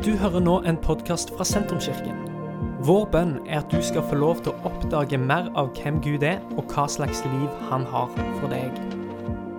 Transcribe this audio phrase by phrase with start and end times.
[0.00, 2.22] Du hører nå en podkast fra Sentrumskirken.
[2.88, 6.22] Vår bønn er at du skal få lov til å oppdage mer av hvem Gud
[6.24, 8.08] er, og hva slags liv han har
[8.38, 8.78] for deg.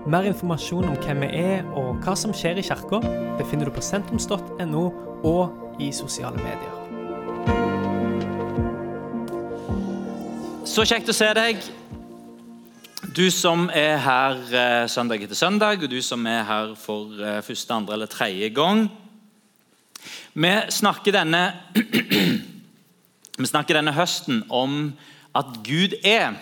[0.10, 3.04] Mer informasjon om hvem vi er og hva som skjer i kirka,
[3.38, 4.82] befinner du på sentrums.no
[5.30, 6.74] og i sosiale medier.
[10.66, 11.62] Så kjekt å se deg.
[13.14, 17.44] Du som er her eh, søndag etter søndag, og du som er her for eh,
[17.46, 18.88] første, andre eller tredje gang.
[20.34, 21.60] Vi snakker denne,
[23.42, 24.94] vi snakker denne høsten om
[25.36, 26.38] at Gud er.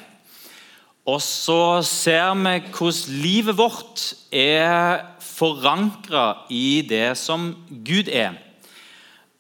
[1.10, 8.38] Og så ser vi hvordan livet vårt er forankra i det som Gud er.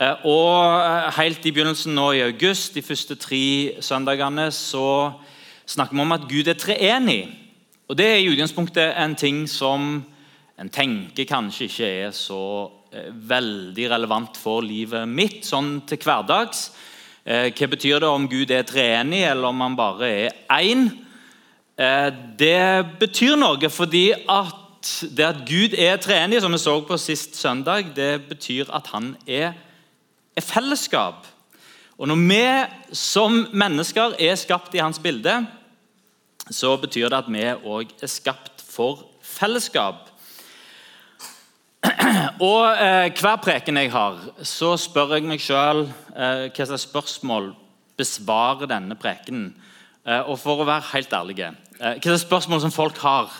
[0.01, 5.11] Eh, og Helt i begynnelsen nå i august, de første tre søndagene, så
[5.65, 7.29] snakker vi om at Gud er treenig.
[7.87, 10.03] Og Det er i utgangspunktet en ting som
[10.59, 12.78] en tenker kanskje ikke er så eh,
[13.29, 16.69] veldig relevant for livet mitt sånn til hverdags.
[17.25, 20.87] Eh, hva betyr det om Gud er treenig, eller om han bare er én?
[21.77, 24.65] Eh, det betyr noe fordi at
[25.15, 29.15] det at Gud er treenig, som vi så på sist søndag, det betyr at han
[29.27, 29.53] er
[30.39, 31.27] fellesskap.
[31.99, 35.45] Og Når vi som mennesker er skapt i hans bilde,
[36.49, 40.08] så betyr det at vi òg er skapt for fellesskap.
[42.49, 47.53] Og eh, Hver preken jeg har, så spør jeg meg sjøl eh, hva slags spørsmål
[47.99, 49.53] besvarer denne prekenen.
[50.03, 53.31] Eh, og for å være helt ærlig eh, Hva slags spørsmål som folk har,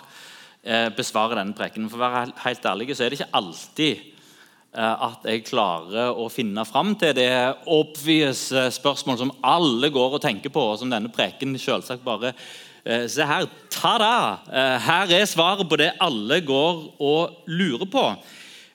[0.64, 1.92] eh, besvarer denne prekenen.
[1.92, 6.30] For å være helt ærlig så er det ikke alltid eh, at jeg klarer å
[6.32, 7.30] finne fram til det
[7.68, 8.48] obvious
[8.80, 12.69] spørsmål som alle går og tenker på, og som denne preken selvsagt bare Eh,
[13.12, 14.40] se her, ta-da!
[14.50, 18.06] Eh, her er svaret på det alle går og lurer på.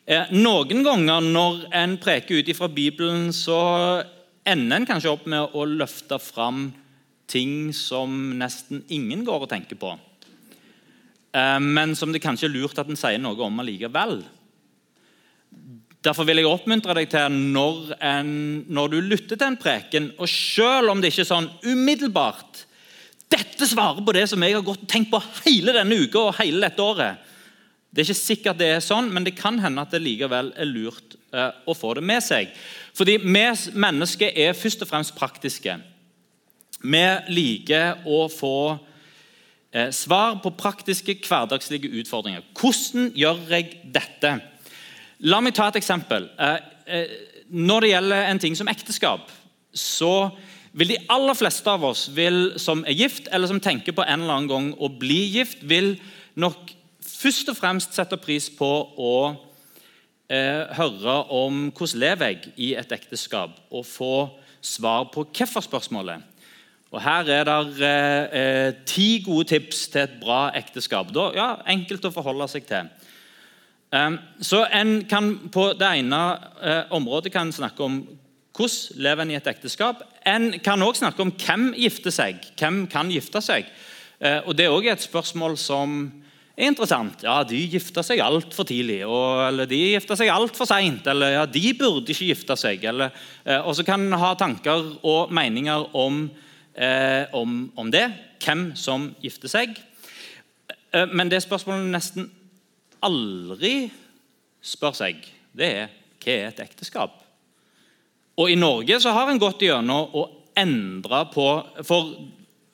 [0.07, 3.59] Eh, noen ganger når en preker ut fra Bibelen, så
[4.47, 6.69] ender en kanskje opp med å løfte fram
[7.27, 9.95] ting som nesten ingen går og tenker på.
[11.35, 14.21] Men som det kanskje er lurt at en sier noe om allikevel.
[16.05, 18.31] Derfor vil jeg oppmuntre deg til når, en,
[18.69, 22.67] når du lytter til en preken, og selv om det ikke er sånn umiddelbart
[23.33, 26.37] dette svarer på det som jeg har gått og tenkt på hele denne uka og
[26.41, 27.31] hele dette året.
[27.95, 30.67] Det er ikke sikkert det er sånn, men det kan hende at det likevel er
[30.67, 32.51] lurt eh, å få det med seg.
[32.95, 33.45] Fordi vi
[33.79, 35.77] mennesker er først og fremst praktiske.
[36.83, 38.57] Vi liker å få
[39.71, 42.43] eh, svar på praktiske, hverdagslige utfordringer.
[42.59, 44.35] Hvordan gjør jeg dette?
[45.31, 46.27] La meg ta et eksempel.
[46.35, 47.15] Eh,
[47.55, 49.31] når det gjelder en ting som ekteskap,
[49.75, 50.15] så
[50.75, 54.25] vil de aller fleste av oss vil, som er gift, eller som tenker på en
[54.25, 55.95] eller annen gang å bli gift, vil
[56.35, 56.73] nok
[57.05, 59.15] først og fremst sette pris på å
[60.29, 64.15] eh, høre om hvordan lever jeg i et ekteskap, og få
[64.65, 66.31] svar på hvorfor-spørsmålet.
[66.95, 71.11] Og Her er det eh, eh, ti gode tips til et bra ekteskap.
[71.15, 72.91] Da, ja, Enkelt å forholde seg til.
[73.95, 76.21] Um, så en kan På det ene
[76.63, 78.01] eh, området kan snakke om
[78.55, 80.03] hvordan lever en i et ekteskap.
[80.25, 82.45] En kan også snakke om hvem gifter seg.
[82.57, 83.67] Hvem kan gifte seg?
[84.19, 85.97] Eh, og Det er også et spørsmål som
[86.57, 87.25] er interessant.
[87.27, 91.07] Ja, De gifter seg altfor tidlig, og, eller de gifter seg altfor seint.
[91.07, 92.85] Eller ja, de burde ikke gifte seg.
[92.85, 93.13] Eller,
[93.45, 96.31] eh, og så kan en ha tanker og meninger om,
[96.75, 98.07] eh, om, om, det.
[98.45, 99.77] Hvem som gifter seg.
[101.11, 102.27] Men det spørsmålet nesten
[103.03, 103.89] aldri
[104.63, 105.25] spør seg,
[105.57, 105.89] det er
[106.23, 107.24] hva er et ekteskap?
[108.41, 110.25] Og I Norge så har en gått gjennom å
[110.59, 111.47] endre på
[111.87, 112.15] For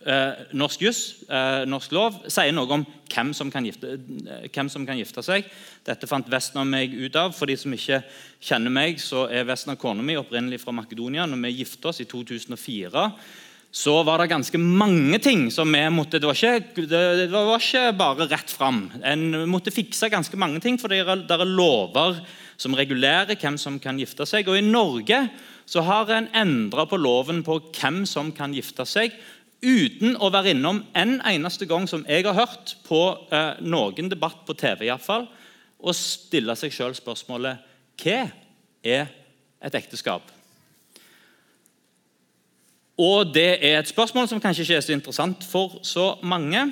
[0.06, 4.87] eh, norsk juss, eh, norsk lov, sier noe om hvem som, gifte, eh, hvem som,
[4.88, 5.49] kan gifte, seg.
[5.84, 7.34] Dette fant Vesten og meg ut av.
[7.37, 8.03] For de som ikke
[8.41, 11.28] kjenner meg, så er Vesten og kona mi opprinnelig fra Makedonia.
[11.28, 13.06] Når vi gifta oss i 2004,
[13.70, 17.84] så var det ganske mange ting som vi måtte Det var ikke, det, var ikke
[17.99, 18.88] bare rett fram.
[19.04, 22.19] En måtte fikse ganske mange ting, for det er lover
[22.60, 24.49] som regulerer hvem som kan gifte seg.
[24.49, 25.23] Og I Norge
[25.70, 29.14] så har en endra på loven på hvem som kan gifte seg,
[29.62, 33.00] uten å være innom en eneste gang som jeg har hørt på
[33.31, 35.28] eh, noen debatt på TV, i hvert fall,
[35.81, 37.69] og stille seg sjøl spørsmålet
[38.00, 38.20] hva
[38.82, 39.11] er
[39.61, 40.25] et ekteskap?
[43.00, 46.66] Og Det er et spørsmål som kanskje ikke er så interessant for så mange.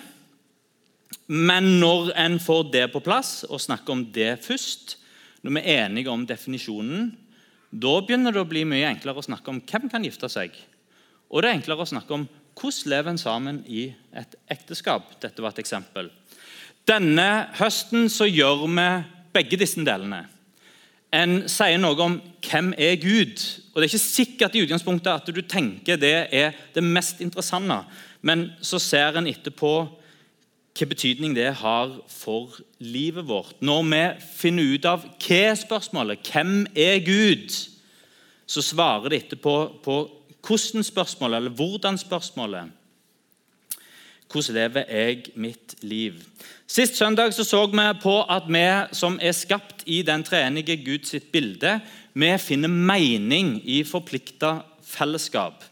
[1.28, 4.98] Men når en får det på plass og snakker om det først,
[5.42, 7.14] når vi er enige om definisjonen,
[7.70, 10.54] da begynner det å bli mye enklere å snakke om hvem kan gifte seg.
[11.28, 12.24] Og det er enklere å snakke om
[12.58, 15.12] hvordan lever en sammen i et ekteskap.
[15.22, 16.08] Dette var et eksempel.
[16.88, 18.88] Denne høsten så gjør vi
[19.36, 20.26] begge disse delene.
[21.12, 23.40] en sier noe om hvem er Gud.
[23.72, 27.84] Og Det er ikke sikkert i utgangspunktet at du tenker det er det mest interessante,
[28.20, 29.88] men så ser en etterpå
[30.78, 33.56] hva betydning det har for livet vårt.
[33.60, 34.02] Når vi
[34.38, 37.54] finner ut av hva er spørsmålet, hvem er Gud,
[38.48, 39.54] så svarer det etterpå
[39.84, 39.96] på
[40.46, 42.74] hvordan-spørsmålet, eller hvordan-spørsmålet.
[44.28, 46.20] Hvordan lever jeg mitt liv?
[46.68, 51.14] Sist søndag så, så vi på at vi som er skapt i den treenige Guds
[51.32, 51.80] bilde,
[52.14, 55.64] vi finner mening i forplikta fellesskap.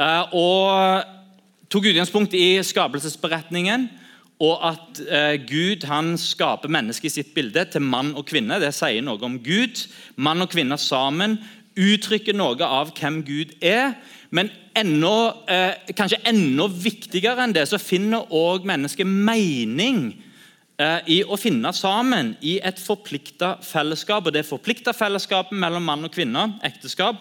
[0.00, 1.02] Eh, og
[1.72, 3.88] tok utgangspunkt i skapelsesberetningen
[4.42, 8.58] og at eh, Gud han skaper mennesket i sitt bilde til mann og kvinne.
[8.58, 9.84] Det sier noe om Gud.
[10.18, 11.38] Mann og kvinne sammen
[11.78, 13.94] uttrykker noe av hvem Gud er.
[14.34, 15.14] Men enda,
[15.46, 20.04] eh, kanskje enda viktigere enn det så finner også mennesket mening
[20.80, 24.26] eh, i å finne sammen i et forplikta fellesskap.
[24.26, 27.20] Og Det forplikta fellesskapet mellom mann og kvinne, ekteskap,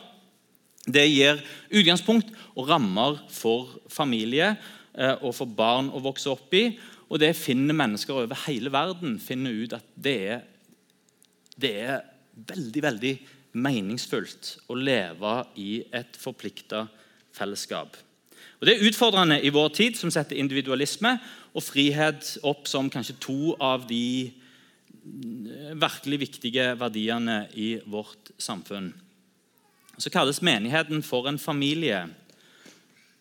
[0.89, 4.56] det gir utgangspunkt og rammer for familie
[4.97, 6.71] eh, og for barn å vokse opp i.
[7.12, 10.44] Og det finner mennesker over hele verden finner ut at det er,
[11.60, 11.98] det er
[12.48, 13.13] veldig, veldig
[13.60, 16.86] meningsfullt å leve i et forplikta
[17.36, 17.98] fellesskap.
[18.62, 21.16] Og Det er utfordrende i vår tid, som setter individualisme
[21.52, 28.94] og frihet opp som kanskje to av de eh, virkelig viktige verdiene i vårt samfunn.
[29.98, 32.06] Så kalles menigheten for en familie.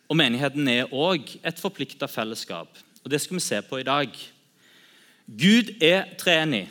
[0.09, 2.71] Og menigheten er òg et forplikta fellesskap.
[3.05, 4.09] Og Det skal vi se på i dag.
[5.27, 6.69] Gud er treenig.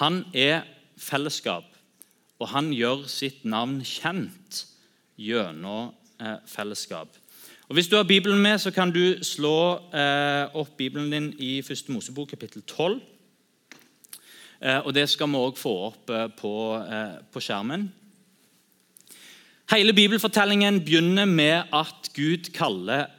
[0.00, 0.62] Han er
[0.96, 1.64] fellesskap.
[2.38, 4.64] Og han gjør sitt navn kjent
[5.18, 5.90] gjennom
[6.22, 7.08] eh, fellesskap.
[7.68, 11.58] Og Hvis du har Bibelen med, så kan du slå eh, opp Bibelen din i
[11.58, 11.88] 1.
[11.88, 13.00] Mosebok kapittel 12.
[14.60, 16.54] Eh, og Det skal vi òg få opp på,
[17.32, 17.90] på skjermen.
[19.68, 23.10] Hele bibelfortellingen begynner med at Gud kaller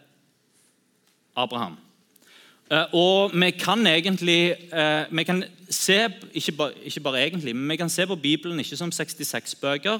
[1.35, 1.77] Abraham.
[2.71, 7.69] Eh, og vi kan egentlig eh, vi kan se, ikke bare, ikke bare, egentlig, men
[7.69, 9.99] vi kan se på Bibelen ikke som 66 bøker,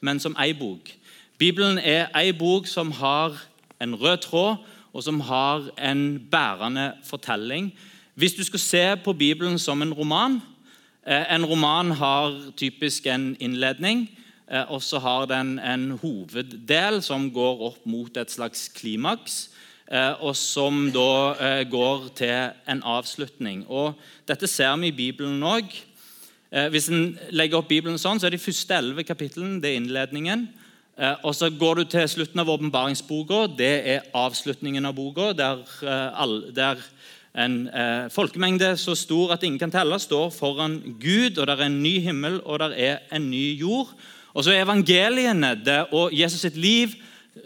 [0.00, 0.90] men som ei bok.
[1.38, 3.38] Bibelen er ei bok som har
[3.80, 4.56] en rød tråd,
[4.92, 7.72] og som har en bærende fortelling.
[8.14, 10.40] Hvis du skal se på Bibelen som en roman
[11.06, 14.10] eh, En roman har typisk en innledning,
[14.68, 19.50] og så har den en hoveddel som går opp mot et slags klimaks.
[19.88, 23.62] Eh, og som da eh, går til en avslutning.
[23.72, 23.96] Og
[24.28, 25.72] Dette ser vi i Bibelen òg.
[26.52, 29.80] Eh, hvis en legger opp Bibelen sånn, så er de første elleve kapitlene det er
[29.80, 30.48] innledningen.
[31.22, 33.44] Og Så går du til slutten av åpenbaringsboka.
[33.54, 35.60] Det er avslutningen av boka, der,
[36.50, 36.80] der
[37.38, 37.54] en
[38.10, 42.00] folkemengde så stor at ingen kan telle, står foran Gud, og der er en ny
[42.02, 43.94] himmel og der er en ny jord.
[44.34, 46.98] Og så er evangeliene det, og Jesus sitt liv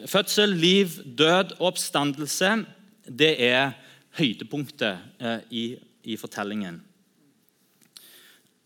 [0.06, 2.64] Fødsel, liv, død og oppstandelse
[3.08, 3.72] det er
[4.18, 5.64] høydepunktet eh, i,
[6.04, 6.82] i fortellingen.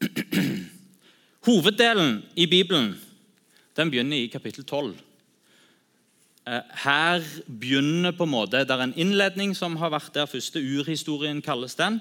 [1.46, 2.94] Hoveddelen i Bibelen
[3.76, 4.94] den begynner i kapittel 12.
[6.46, 10.26] Eh, her begynner på en måte, Det er en innledning som har vært der.
[10.26, 12.00] Første urhistorien kalles den.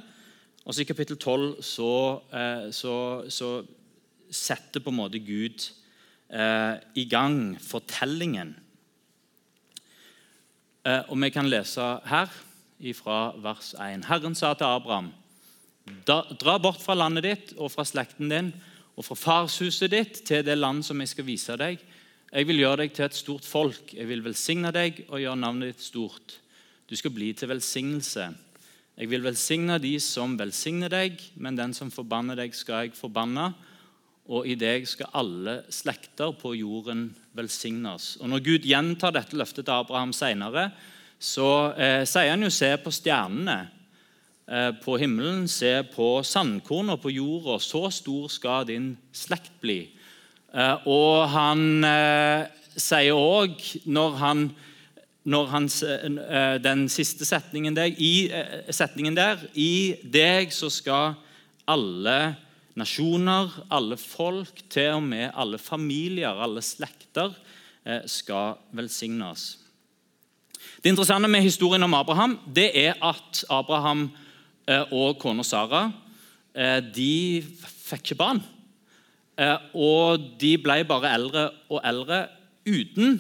[0.66, 3.63] Og så I kapittel 12 så, eh, så, så
[4.31, 5.72] setter på en måte Gud
[6.98, 8.55] i gang fortellingen
[10.86, 12.30] og Vi kan lese her
[12.94, 14.06] fra vers 1.
[14.06, 15.12] Herren sa til Abraham.:
[16.06, 18.54] Dra bort fra landet ditt og fra slekten din
[18.96, 21.80] og fra farshuset ditt til det land som jeg skal vise deg.
[22.32, 23.94] Jeg vil gjøre deg til et stort folk.
[23.94, 26.39] Jeg vil velsigne deg og gjøre navnet ditt stort.
[26.89, 28.30] Du skal bli til velsignelse.
[28.98, 33.54] Jeg vil velsigne de som velsigner deg, men den som forbanner deg, skal jeg forbanne
[34.25, 38.15] og i deg skal alle slekter på jorden velsignes.
[38.22, 40.70] Og Når Gud gjentar dette løftet til Abraham senere,
[41.20, 43.70] så eh, sier han jo 'se på stjernene
[44.48, 49.89] eh, på himmelen', 'se på sandkorna på jorda', 'så stor skal din slekt bli'.
[50.54, 54.56] Eh, og han eh, sier òg, når han
[55.25, 61.15] når han, eh, den siste setningen der, i, eh, setningen der I deg så skal
[61.68, 62.36] alle
[62.79, 67.36] nasjoner, alle folk, til og med alle familier, alle slekter,
[67.86, 69.58] eh, skal velsignes.
[70.84, 74.10] Det interessante med historien om Abraham det er at Abraham
[74.67, 75.91] eh, og kona Sara
[76.53, 78.44] eh, de fikk ikke barn.
[79.75, 82.22] Og de ble bare eldre og eldre
[82.63, 83.17] uten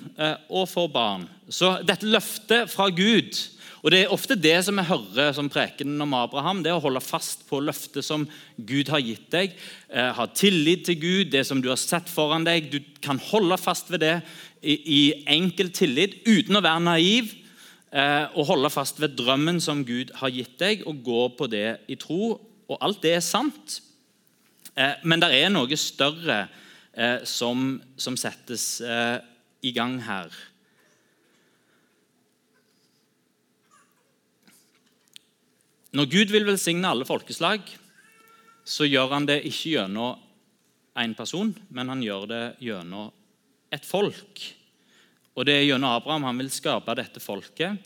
[0.47, 1.25] å få barn.
[1.51, 3.35] Så dette løftet fra Gud
[3.85, 6.63] Og Det er ofte det som vi hører som prekenen om Abraham.
[6.63, 8.23] det er Å holde fast på løftet som
[8.57, 9.53] Gud har gitt deg.
[9.93, 12.71] Eh, ha tillit til Gud, det som du har sett foran deg.
[12.71, 14.23] Du kan holde fast ved det
[14.63, 17.29] i, enkel tillit uten å være naiv.
[17.93, 21.77] Eh, og holde fast ved drømmen som Gud har gitt deg, og gå på det
[21.85, 22.41] i tro.
[22.65, 23.83] Og alt det er sant.
[24.73, 26.47] Eh, men det er noe større
[27.27, 30.31] som, som settes i gang her.
[35.95, 37.61] Når Gud vil velsigne alle folkeslag,
[38.67, 40.17] så gjør han det ikke gjennom
[40.99, 43.13] én person, men han gjør det gjennom
[43.71, 44.41] et folk.
[45.35, 47.79] Og Det er gjennom Abraham han vil skape dette folket.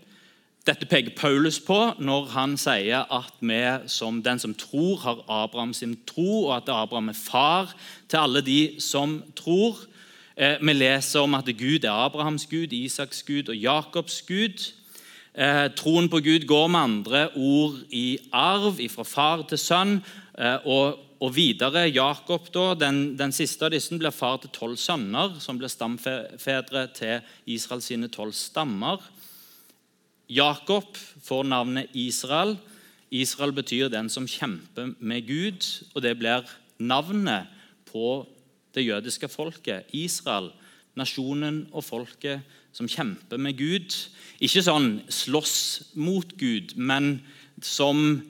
[0.65, 5.73] Dette peker Paulus på når han sier at vi som den som tror, har Abraham
[5.73, 7.75] sin tro, og at Abraham er far
[8.07, 9.85] til alle de som tror.
[10.35, 14.73] Eh, vi leser om at Gud er Abrahams Gud, Isaks Gud og Jakobs Gud.
[15.33, 19.99] Eh, troen på Gud går med andre ord i arv fra far til sønn.
[20.33, 24.79] Eh, og, og, videre Jakob, da, den, den, siste av disse, blir far til tolv
[24.81, 29.03] sønner, som blir stamfedre til Israels sine tolv stammer.
[30.29, 32.57] Jakob får navnet Israel.
[33.11, 36.45] Israel betyr 'den som kjemper med Gud', og det blir
[36.79, 37.47] navnet
[37.85, 38.25] på
[38.73, 39.85] det jødiske folket.
[39.93, 40.51] Israel,
[40.95, 42.41] nasjonen og folket
[42.73, 43.95] som kjemper med Gud.
[44.39, 45.55] Ikke sånn slåss
[45.99, 47.19] mot Gud, men
[47.61, 48.21] som,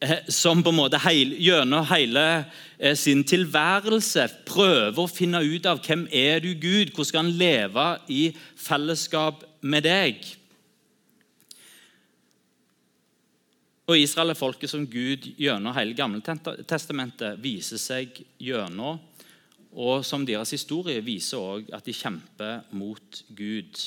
[0.00, 2.44] eh, som på en måte heil, gjennom hele
[2.78, 7.36] eh, sin tilværelse prøver å finne ut av hvem er du Gud, hvordan skal han
[7.38, 8.22] leve i
[8.56, 10.24] fellesskap med deg.
[13.84, 16.22] Og Israel er folket som Gud gjennom hele Gamle
[16.64, 19.00] testamentet viser seg gjennom
[19.74, 23.82] og som deres historie viser også at de kjemper mot Gud.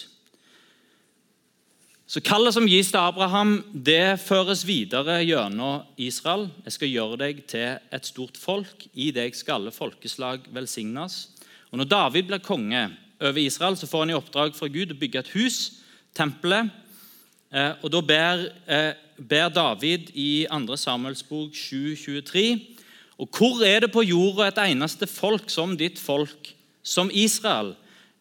[2.07, 6.45] Så Kallet som gis til Abraham, det føres videre gjennom Israel.
[6.63, 8.85] Jeg skal gjøre deg til et stort folk.
[8.95, 11.17] I deg skal alle folkeslag velsignes.
[11.71, 12.85] Og Når David blir konge
[13.19, 15.57] over Israel, så får han i oppdrag fra Gud å bygge et hus,
[16.15, 16.71] tempelet.
[17.51, 20.77] Eh, og Da ber, eh, ber David i 2.
[20.77, 22.76] Samuels bok 723
[23.17, 26.53] og hvor er det på jorda et eneste folk som ditt folk,
[26.85, 27.73] som Israel?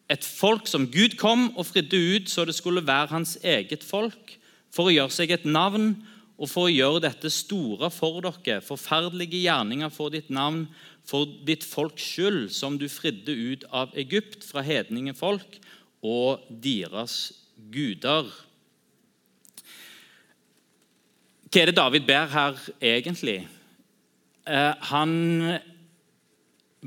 [0.09, 4.37] Et folk som Gud kom og fridde ut så det skulle være hans eget folk,
[4.73, 5.93] for å gjøre seg et navn
[6.37, 10.67] og for å gjøre dette store for dere, forferdelige gjerninger for ditt navn,
[11.07, 15.59] for ditt folks skyld, som du fridde ut av Egypt fra hedninge folk
[16.05, 17.31] og deres
[17.73, 18.29] guder.
[21.47, 23.39] Hva er det David ber her egentlig?
[24.47, 25.59] Eh, han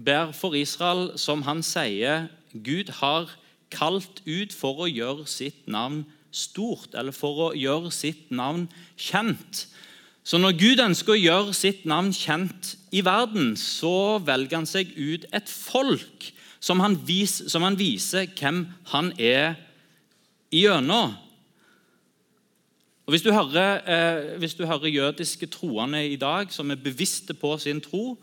[0.05, 3.29] ber for Israel, som han sier Gud har
[3.71, 9.67] kalt ut for å gjøre sitt navn stort, eller for å gjøre sitt navn kjent.
[10.25, 14.93] Så når Gud ønsker å gjøre sitt navn kjent i verden, så velger han seg
[14.97, 19.57] ut et folk som han, vis, som han viser hvem han er
[20.53, 21.17] igjennom.
[23.11, 27.35] Og hvis du, hører, eh, hvis du hører jødiske troende i dag som er bevisste
[27.35, 28.15] på sin tro,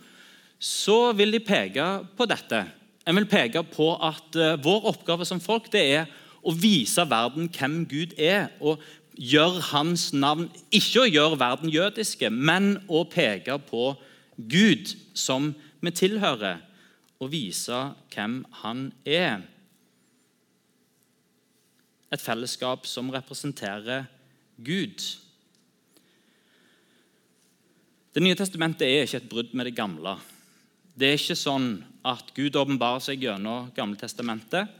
[0.59, 2.61] så vil de peke på dette.
[3.03, 6.07] Jeg vil peke på at eh, Vår oppgave som folk det er
[6.39, 8.47] å vise verden hvem Gud er.
[8.61, 8.79] og
[9.19, 13.93] gjøre hans navn Ikke å gjøre verden jødiske, men å peke på
[14.37, 15.51] Gud, som
[15.81, 16.63] vi tilhører,
[17.19, 19.41] og vise hvem han er.
[22.07, 24.07] Et fellesskap som representerer
[24.57, 25.03] Gud.
[28.13, 30.15] Det nye testamentet er ikke et brudd med det gamle.
[30.97, 31.69] Det er ikke sånn
[32.07, 34.71] at Gud åpenbarer seg gjennom Gamletestamentet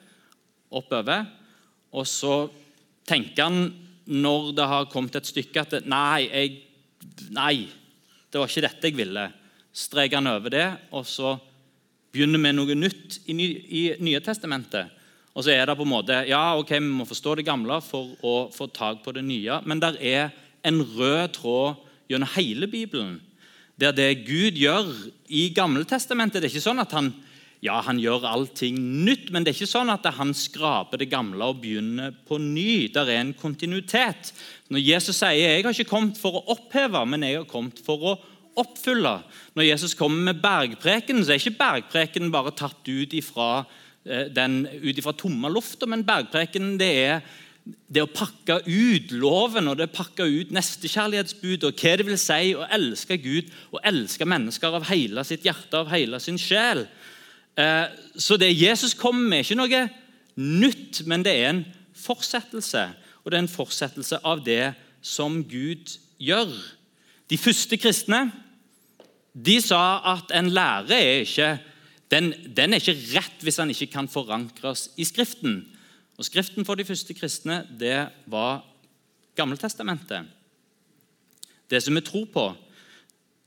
[0.74, 1.28] oppover,
[1.94, 2.48] og så
[3.08, 3.68] tenker han
[4.08, 6.56] når det har kommet et stykke at nei, jeg,
[7.36, 7.68] nei,
[8.32, 9.28] det var ikke dette jeg ville.
[9.78, 11.36] Streker han over det, og så
[12.10, 14.97] begynner vi noe nytt i, i Nye testamentet.
[15.38, 18.16] Og så er det på en måte Ja, ok, vi må forstå det gamle for
[18.26, 19.62] å få tak på det nye.
[19.70, 20.32] Men det er
[20.66, 23.20] en rød tråd gjennom hele Bibelen.
[23.78, 24.90] Der det Gud gjør
[25.30, 27.12] i Gammeltestamentet Det er ikke sånn at han,
[27.62, 31.52] ja, han gjør allting nytt, men det er ikke sånn at han skraper det gamle
[31.52, 32.88] og begynner på ny.
[32.90, 34.34] Det er en kontinuitet.
[34.74, 37.98] Når Jesus sier 'Jeg har ikke kommet for å oppheve, men jeg har kommet for
[37.98, 38.20] å
[38.58, 39.22] oppfylle'.
[39.56, 43.66] Når Jesus kommer med bergpreken, så er ikke bergpreken bare tatt ut ifra
[44.34, 47.22] den ut ifra tomme lufta, men bergprekenen det er
[47.68, 52.20] det å pakke ut loven og det å pakke ut nestekjærlighetsbudet og hva det vil
[52.22, 56.86] si å elske Gud og elske mennesker av hele sitt hjerte av hele sin sjel.
[57.58, 57.86] Eh,
[58.16, 59.84] så det Jesus kommer med, er ikke noe
[60.38, 61.64] nytt, men det er en
[61.98, 62.88] fortsettelse.
[63.24, 64.74] Og det er en fortsettelse av det
[65.04, 66.54] som Gud gjør.
[67.28, 68.28] De første kristne
[69.38, 71.50] de sa at en lære er ikke,
[72.12, 75.60] den, den er ikke rett hvis den ikke kan forankres i Skriften.
[76.18, 78.64] Og Skriften for de første kristne det var
[79.38, 80.26] Gammeltestamentet.
[81.70, 82.46] Det som vi tror på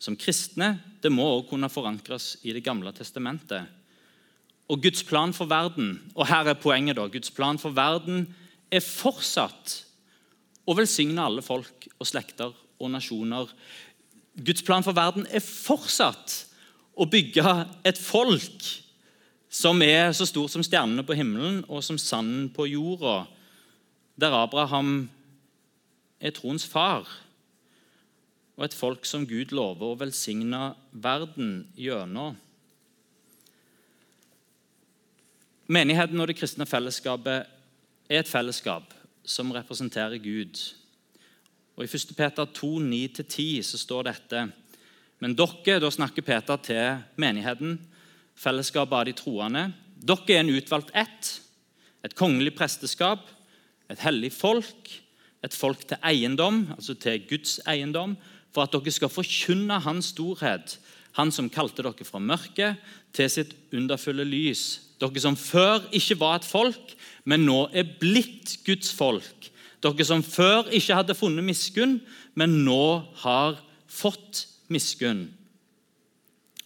[0.00, 3.66] som kristne, det må også kunne forankres i Det gamle testamentet.
[4.68, 8.28] Og Guds plan for verden og her er poenget da, Guds plan for verden
[8.70, 9.80] er fortsatt
[10.68, 13.50] å velsigne alle folk og slekter og nasjoner.
[14.38, 16.46] Guds plan for verden er fortsatt
[17.00, 17.44] å bygge
[17.88, 18.66] et folk
[19.50, 23.24] som er så stort som stjernene på himmelen og som sanden på jorda,
[24.20, 25.08] der Abraham
[26.20, 27.08] er troens far,
[28.60, 32.36] og et folk som Gud lover å velsigne verden gjennom.
[35.70, 37.48] Menigheten og det kristne fellesskapet
[38.10, 38.92] er et fellesskap
[39.24, 40.58] som representerer Gud.
[41.78, 42.12] Og I 1.
[42.18, 44.48] Peter 2, 9-10 så står dette
[45.20, 47.76] Men dere, da snakker Peter til menigheten,
[48.40, 49.66] fellesskapet av de troende.
[50.00, 51.34] Dere er en utvalgt ett,
[52.04, 53.26] et kongelig presteskap,
[53.92, 54.88] et hellig folk,
[55.44, 58.16] et folk til eiendom, altså til Guds eiendom,
[58.54, 60.78] for at dere skal forkynne Hans storhet,
[61.18, 62.78] Han som kalte dere fra mørket
[63.12, 64.78] til sitt underfulle lys.
[65.02, 66.92] Dere som før ikke var et folk,
[67.26, 69.50] men nå er blitt Guds folk.
[69.82, 71.98] Dere som før ikke hadde funnet miskunn,
[72.38, 73.58] men nå har
[73.90, 75.28] fått miskunn.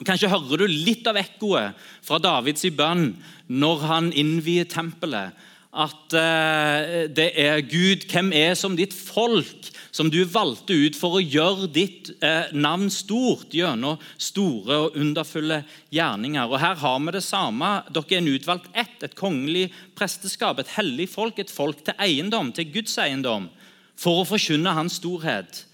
[0.04, 3.12] Kanskje hører du litt av ekkoet fra Davids bønn
[3.46, 5.34] når han innvier tempelet.
[5.74, 11.18] At uh, det er Gud, hvem er som ditt folk, som du valgte ut for
[11.18, 15.62] å gjøre ditt uh, navn stort gjennom store og underfulle
[15.94, 16.46] gjerninger.
[16.46, 17.72] Og Her har vi det samme.
[17.90, 19.68] Dere er en utvalgt ett, et kongelig
[19.98, 23.50] presteskap, et hellig folk, et folk til eiendom, til Guds eiendom,
[23.98, 25.64] for å forkynne Hans storhet.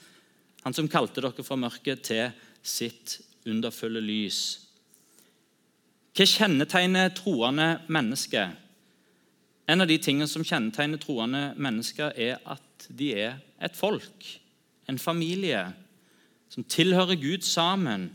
[0.64, 4.40] Han som kalte dere fra mørket til sitt underfulle lys.
[6.16, 8.52] Hva kjennetegner troende mennesker?
[9.70, 14.26] En av de tingene som kjennetegner troende mennesker, er at de er et folk,
[14.90, 15.68] en familie,
[16.50, 18.08] som tilhører Gud sammen,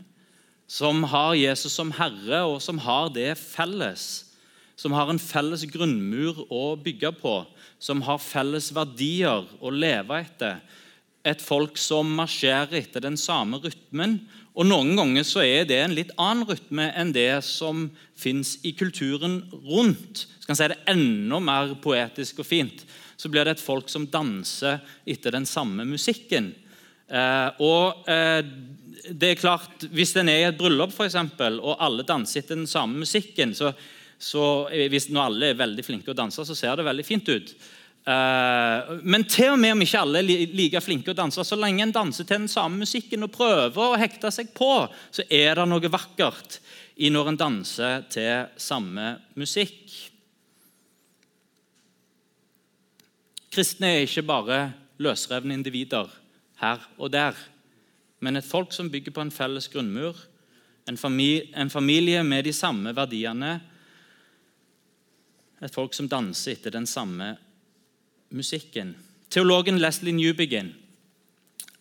[0.68, 4.26] som har Jesus som herre, og som har det felles.
[4.76, 7.38] Som har en felles grunnmur å bygge på,
[7.80, 10.60] som har felles verdier å leve etter.
[11.26, 14.20] Et folk som marsjerer etter den samme rytmen,
[14.56, 18.72] og Noen ganger så er det en litt annen rytme enn det som fins i
[18.72, 20.24] kulturen rundt.
[20.40, 22.86] Skal en si det enda mer poetisk og fint,
[23.20, 26.54] så blir det et folk som danser etter den samme musikken.
[27.06, 28.40] Eh, og eh,
[29.12, 32.56] det er klart, Hvis en er i et bryllup for eksempel, og alle danser etter
[32.56, 33.70] den samme musikken så,
[34.18, 37.52] så hvis Når alle er veldig flinke å danse, så ser det veldig fint ut.
[38.06, 41.82] Eh, men til og med om ikke alle er like flinke å danse, så lenge
[41.82, 45.64] en danser til den samme musikken og prøver å hekte seg på, så er det
[45.66, 46.60] noe vakkert
[47.02, 49.90] i når en danser til samme musikk.
[53.50, 54.60] Kristne er ikke bare
[55.02, 56.12] løsrevne individer
[56.60, 57.34] her og der,
[58.22, 60.14] men et folk som bygger på en felles grunnmur,
[60.86, 63.56] en familie, en familie med de samme verdiene,
[65.58, 67.32] et folk som danser etter den samme
[68.30, 68.94] musikken.
[69.30, 70.72] Teologen Leslie Newbegin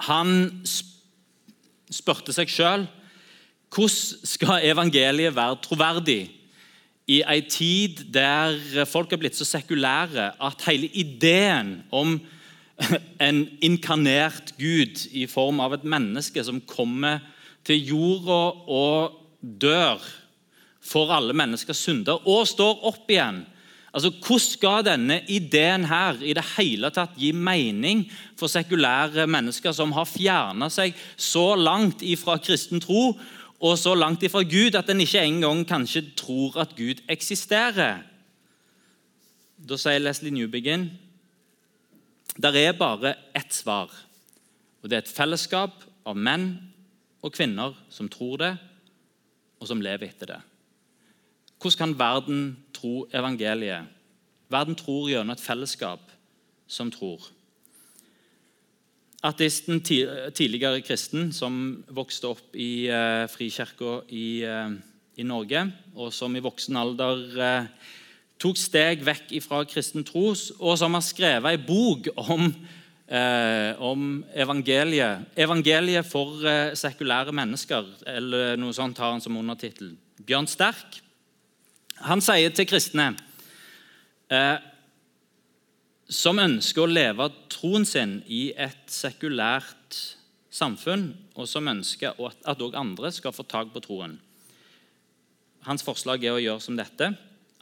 [0.06, 0.32] han
[0.66, 2.88] spurte seg sjøl
[3.76, 6.24] hvordan skal evangeliet være troverdig
[7.12, 12.18] i ei tid der folk er blitt så sekulære at hele ideen om
[13.28, 17.22] en inkarnert Gud i form av et menneske som kommer
[17.66, 20.02] til jorda og dør
[20.86, 23.44] for alle menneskers synder, og står opp igjen
[23.96, 28.04] Altså, Hvordan skal denne ideen her i det hele tatt gi mening
[28.36, 33.14] for sekulære mennesker som har fjerna seg så langt ifra kristen tro
[33.64, 38.04] og så langt ifra Gud at en ikke engang kanskje tror at Gud eksisterer?
[39.56, 40.90] Da sier Leslie Newbegin
[42.36, 43.88] der er bare ett svar.
[44.84, 46.58] Og Det er et fellesskap av menn
[47.24, 48.58] og kvinner som tror det,
[49.60, 50.42] og som lever etter det.
[51.58, 52.42] Hvordan kan verden
[52.76, 53.88] tro evangeliet?
[54.52, 56.12] Verden tror gjennom et fellesskap
[56.68, 57.24] som tror.
[59.26, 64.76] Ateisten, tidligere kristen, som vokste opp i eh, frikirka i, eh,
[65.18, 65.64] i, Norge,
[65.98, 67.70] og som i voksen alder eh,
[68.42, 72.52] tok steg vekk fra kristen tro, og som har skrevet ei bok om,
[73.08, 75.26] eh, om evangeliet.
[75.34, 79.96] 'Evangeliet for eh, sekulære mennesker', eller noe sånt har han som undertittel.
[80.22, 81.02] Bjørn Sterk
[82.04, 83.14] han sier til kristne
[84.34, 84.58] eh,
[86.12, 90.02] som ønsker å leve troen sin i et sekulært
[90.56, 92.16] samfunn, og som ønsker
[92.48, 94.18] at òg andre skal få tak på troen.
[95.66, 97.10] Hans forslag er å gjøre som dette.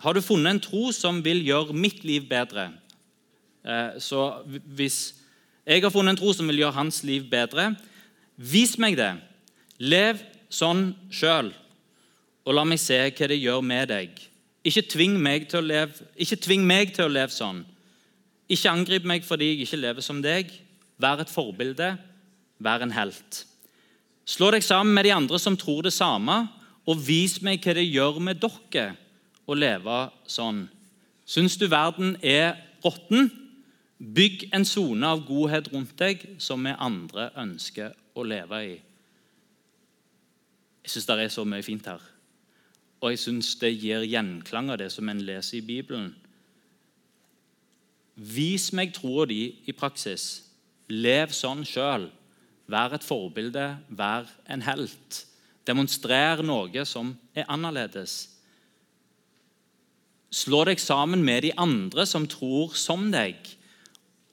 [0.03, 2.67] Har du funnet en tro som vil gjøre mitt liv bedre?
[3.63, 5.15] Eh, så hvis
[5.63, 7.71] jeg har funnet en tro som vil gjøre hans liv bedre,
[8.35, 9.13] vis meg det.
[9.79, 10.19] Lev
[10.53, 11.53] sånn sjøl,
[12.43, 14.17] og la meg se hva det gjør med deg.
[14.63, 17.63] Ikke tving meg til å leve, meg til å leve sånn.
[18.51, 20.51] Ikke angrip meg fordi jeg ikke lever som deg.
[21.01, 21.95] Vær et forbilde,
[22.63, 23.43] vær en helt.
[24.25, 26.45] Slå deg sammen med de andre som tror det samme,
[26.87, 28.93] og vis meg hva det gjør med dere
[29.47, 30.65] å leve sånn.
[31.27, 33.31] Syns du verden er råtten?
[34.03, 38.73] Bygg en sone av godhet rundt deg som vi andre ønsker å leve i.
[40.83, 42.12] Jeg syns det er så mye fint her.
[43.03, 46.13] Og jeg syns det gir gjenklang av det som en leser i Bibelen.
[48.15, 50.45] Vis meg troa di i praksis.
[50.87, 52.07] Lev sånn sjøl.
[52.71, 55.25] Vær et forbilde, vær en helt.
[55.67, 58.15] Demonstrer noe som er annerledes.
[60.33, 63.35] Slå deg sammen med de andre som tror som deg,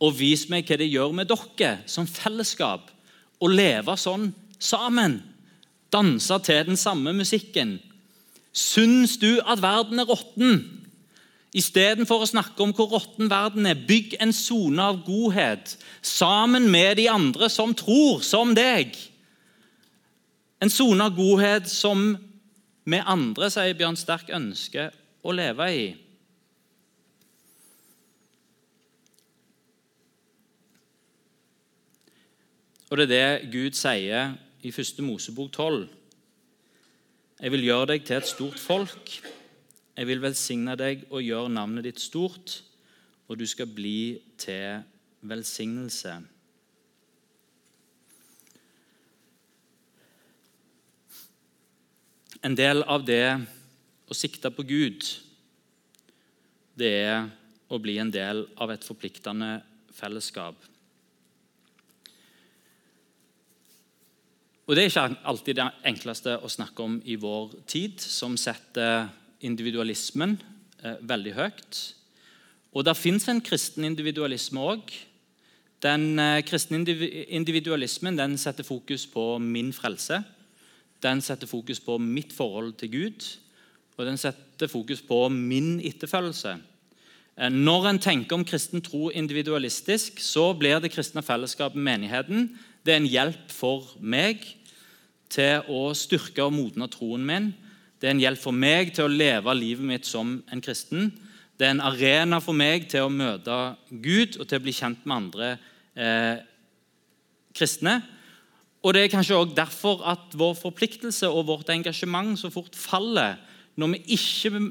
[0.00, 2.88] og vis meg hva det gjør med dere som fellesskap
[3.42, 5.18] å leve sånn sammen.
[5.92, 7.80] Danse til den samme musikken.
[8.53, 10.63] Syns du at verden er råtten?
[11.51, 16.99] Istedenfor å snakke om hvor råtten verden er, bygg en sone av godhet sammen med
[17.01, 18.95] de andre som tror som deg.
[20.63, 22.13] En sone av godhet som
[22.91, 25.85] vi andre, sier Bjørn Sterk, ønsker å leve i.
[32.91, 34.35] Og det er det Gud sier
[34.67, 35.03] i 1.
[35.07, 36.00] Mosebok 12.
[37.40, 39.11] Jeg vil gjøre deg til et stort folk.
[39.96, 42.59] Jeg vil velsigne deg og gjøre navnet ditt stort,
[43.33, 44.83] og du skal bli til
[45.24, 46.18] velsignelse.
[52.44, 53.24] En del av det
[54.05, 55.09] å sikte på Gud,
[56.76, 57.24] det er
[57.72, 59.62] å bli en del av et forpliktende
[59.96, 60.69] fellesskap.
[64.70, 69.09] Og Det er ikke alltid det enkleste å snakke om i vår tid, som setter
[69.42, 70.37] individualismen
[70.85, 71.80] eh, veldig høyt.
[72.78, 74.94] Og det fins en kristen individualisme òg.
[75.83, 80.22] Den eh, kristne individualismen den setter fokus på min frelse.
[81.02, 83.26] Den setter fokus på mitt forhold til Gud,
[83.98, 86.54] og den setter fokus på min etterfølgelse.
[87.35, 92.52] Eh, når en tenker om kristen tro individualistisk, så blir det kristne fellesskapet menigheten
[92.85, 94.44] det er en hjelp for meg
[95.31, 97.53] til å styrke og modne troen min
[98.01, 101.11] det er en hjelp for meg til å leve livet mitt som en kristen.
[101.61, 103.57] Det er en arena for meg til å møte
[103.90, 105.51] Gud og til å bli kjent med andre
[105.93, 106.40] eh,
[107.53, 107.99] kristne.
[108.81, 113.37] Og Det er kanskje også derfor at vår forpliktelse og vårt engasjement så fort faller
[113.77, 114.62] når vi ikke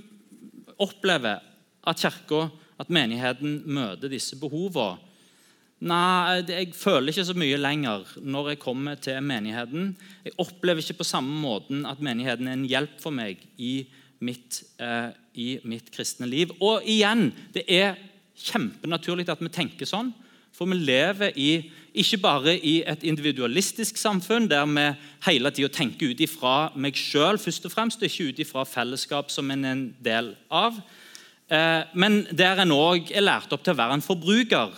[0.82, 1.46] opplever
[1.86, 2.48] at kirka,
[2.80, 4.98] at menigheten, møter disse behovene
[5.80, 9.94] Nei, jeg føler ikke så mye lenger når jeg kommer til menigheten.
[10.26, 13.88] Jeg opplever ikke på samme måten at menigheten er en hjelp for meg i
[14.20, 16.52] mitt, eh, i mitt kristne liv.
[16.60, 17.96] Og igjen, det er
[18.36, 20.12] kjempenaturlig at vi tenker sånn.
[20.52, 24.86] For vi lever i, ikke bare i et individualistisk samfunn der vi
[25.30, 29.48] hele tida tenker ut ifra meg sjøl først og fremst, ikke ut ifra fellesskap som
[29.56, 30.84] en er en del av.
[31.48, 34.76] Eh, men der en òg er lært opp til å være en forbruker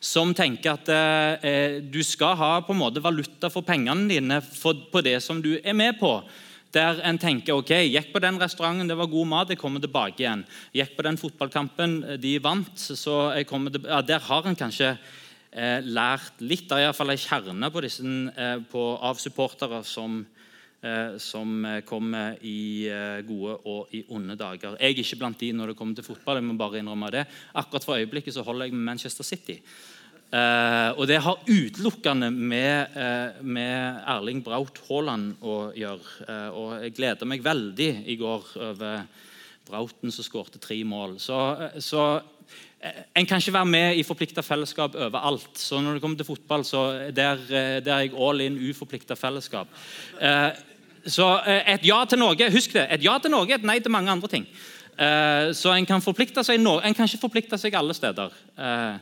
[0.00, 4.88] som tenker at eh, du skal ha på en måte valuta for pengene dine for,
[4.90, 6.14] på det som du er med på.
[6.72, 10.22] Der en tenker ok, gikk på den restauranten, det var god mat, jeg kommer tilbake
[10.22, 10.44] igjen.
[10.72, 14.94] Gikk på den fotballkampen, de vant, så jeg kommer til, ja, Der har en kanskje
[14.94, 16.68] eh, lært litt.
[16.70, 20.39] Det er iallfall en kjerne på disse, eh, på, av supportere som, eh,
[21.20, 24.78] som eh, kommer i eh, gode og i onde dager.
[24.80, 26.40] Jeg er ikke blant de når det kommer til fotball.
[26.40, 27.26] jeg må bare innrømme det.
[27.54, 29.60] Akkurat for øyeblikket så holder jeg med Manchester City.
[30.30, 32.94] Og det har utelukkende med,
[33.42, 36.36] med Erling Braut Haaland å gjøre.
[36.54, 39.00] Og jeg gleder meg veldig i går over
[39.66, 41.16] Brauten som skårte tre mål.
[41.18, 41.34] Så,
[41.82, 42.04] så
[42.80, 45.50] en kan ikke være med i forplikta fellesskap overalt.
[45.58, 47.42] Så når det kommer til fotball, så der,
[47.84, 49.68] der er jeg all in uforplikta fellesskap.
[51.06, 54.10] Så et ja til noe husk det, et ja til noe et nei til mange
[54.12, 54.46] andre ting.
[55.56, 58.34] så en kan, forplikte seg no, en kan ikke forplikte seg alle steder.
[58.58, 58.98] Uh,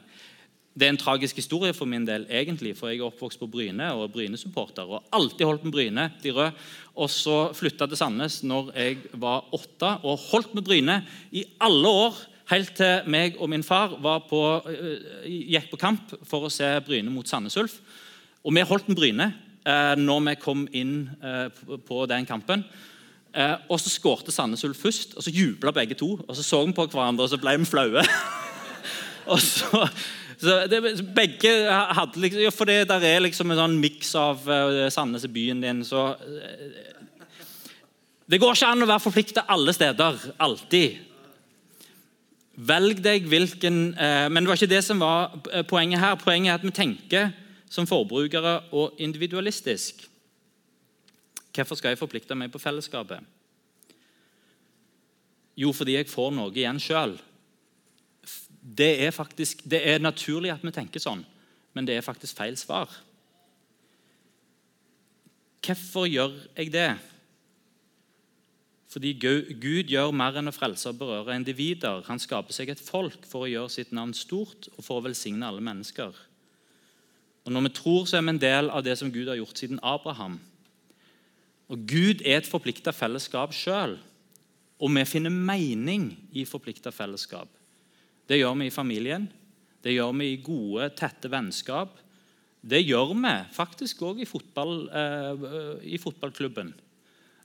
[0.78, 3.88] det er en tragisk historie for min del, egentlig, for jeg er oppvokst på Bryne
[3.96, 4.86] og er Bryne-supporter.
[4.86, 6.52] og alltid holdt med Bryne, de røde.
[6.94, 11.00] Og så flytta til Sandnes når jeg var åtte, og holdt med Bryne
[11.32, 12.20] i alle år.
[12.50, 13.96] Helt til meg og min far
[14.28, 14.42] på,
[15.26, 17.80] gikk på kamp for å se Bryne mot Sandnes Ulf.
[18.44, 19.32] Og vi holdt med Bryne
[19.68, 21.48] eh, når vi kom inn eh,
[21.86, 22.64] på den kampen.
[23.34, 26.16] Eh, og Så skårte Sandnes Ulf først, og så jubla begge to.
[26.26, 28.04] og Så så vi på hverandre, og så ble vi flaue.
[29.32, 29.88] og så,
[30.40, 30.80] så det,
[31.14, 35.26] begge hadde liksom, ja, For det der er liksom en sånn miks av uh, Sandnes
[35.28, 36.14] i byen din, så
[38.28, 40.16] Det går ikke an å være forplikta alle steder.
[40.38, 41.04] Alltid.
[42.58, 45.36] Velg deg hvilken uh, Men det var ikke det som var
[45.68, 46.16] poenget her.
[46.16, 47.30] Poenget er at vi tenker
[47.68, 50.06] som forbrukere og individualistisk.
[51.54, 53.24] Hvorfor skal jeg forplikte meg på fellesskapet?
[55.58, 57.16] Jo, fordi jeg får noe igjen sjøl.
[58.62, 58.92] Det,
[59.66, 61.24] det er naturlig at vi tenker sånn,
[61.74, 62.92] men det er faktisk feil svar.
[65.64, 66.92] Hvorfor gjør jeg det?
[68.88, 72.06] Fordi Gud gjør mer enn å frelse og berøre individer.
[72.06, 75.44] Han skaper seg et folk for å gjøre sitt navn stort og for å velsigne
[75.44, 76.14] alle mennesker.
[77.48, 79.56] Og Når vi tror, så er vi en del av det som Gud har gjort
[79.56, 80.34] siden Abraham.
[81.72, 83.94] Og Gud er et forplikta fellesskap sjøl,
[84.78, 87.48] og vi finner mening i forplikta fellesskap.
[88.28, 89.24] Det gjør vi i familien,
[89.80, 91.96] det gjør vi i gode, tette vennskap.
[92.60, 95.48] Det gjør vi faktisk òg i, fotball, eh,
[95.88, 96.74] i fotballklubben.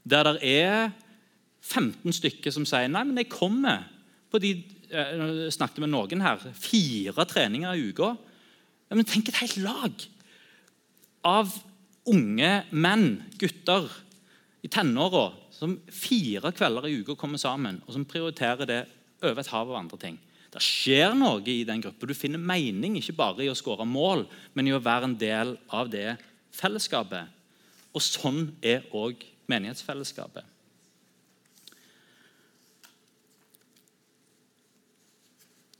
[0.03, 0.91] Der det er
[1.61, 3.87] 15 stykker som sier nei, men jeg kommer
[4.27, 4.51] på de
[4.91, 5.15] eh,
[5.47, 6.43] Jeg snakket med noen her.
[6.59, 8.17] Fire treninger i uka.
[8.93, 10.03] Ja, men tenk et helt lag
[11.25, 11.55] av
[12.13, 13.07] unge menn,
[13.41, 13.87] gutter,
[14.61, 18.77] i tenåra som fire kvelder i uka kommer sammen, og som prioriterer det
[19.25, 20.21] over et hav av andre ting.
[20.53, 22.05] Det skjer noe i den gruppa.
[22.05, 25.57] Du finner mening ikke bare i å skåre mål, men i å være en del
[25.73, 26.19] av det
[26.53, 27.33] fellesskapet.
[27.97, 30.45] Og sånn er òg menighetsfellesskapet.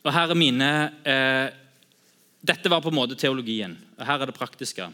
[0.02, 0.72] Og Her er mine
[1.06, 1.63] eh,
[2.44, 3.78] dette var på en måte teologien.
[3.98, 4.90] og Her er det praktiske.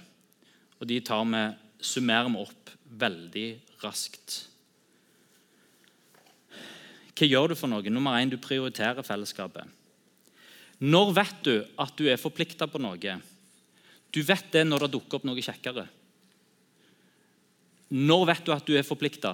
[0.79, 1.41] Og De tar vi,
[1.81, 2.69] summerer vi opp
[3.01, 3.47] veldig
[3.81, 4.43] raskt.
[7.19, 7.83] Hva gjør du for noe?
[7.91, 9.65] Nummer én, du prioriterer fellesskapet.
[10.79, 13.15] Når vet du at du er forplikta på noe?
[14.09, 15.83] Du vet det når det dukker opp noe kjekkere.
[17.89, 19.33] Når vet du at du er forplikta?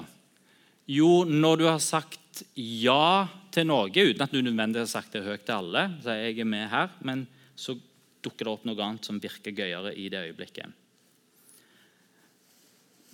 [0.90, 5.26] Jo, når du har sagt ja til noe, uten at du nødvendigvis har sagt det
[5.26, 5.86] høyt til alle.
[6.02, 7.78] så jeg er med her, Men så
[8.26, 10.82] dukker det opp noe annet som virker gøyere i det øyeblikket.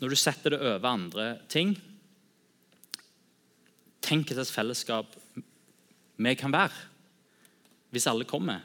[0.02, 1.76] Når du setter det over andre ting
[4.02, 5.14] Tenk slags fellesskap
[6.22, 6.88] vi kan være
[7.92, 8.62] hvis alle kommer.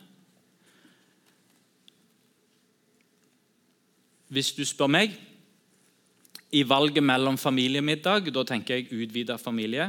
[4.31, 5.17] Hvis du spør meg
[6.55, 9.89] i valget mellom familiemiddag Da tenker jeg utvida familie.